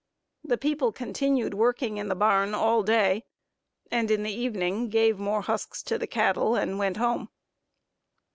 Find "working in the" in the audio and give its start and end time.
1.53-2.15